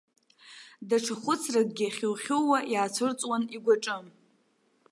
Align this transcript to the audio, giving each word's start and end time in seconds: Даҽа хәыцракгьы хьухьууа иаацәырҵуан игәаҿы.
Даҽа 0.87 1.15
хәыцракгьы 1.21 1.87
хьухьууа 1.95 2.59
иаацәырҵуан 2.73 3.43
игәаҿы. 3.55 3.97